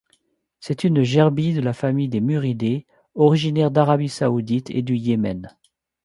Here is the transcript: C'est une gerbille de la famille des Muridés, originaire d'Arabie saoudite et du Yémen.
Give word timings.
C'est 0.59 0.83
une 0.83 1.03
gerbille 1.03 1.53
de 1.53 1.61
la 1.61 1.73
famille 1.73 2.07
des 2.09 2.21
Muridés, 2.21 2.87
originaire 3.13 3.69
d'Arabie 3.69 4.09
saoudite 4.09 4.71
et 4.71 4.81
du 4.81 4.95
Yémen. 4.97 5.55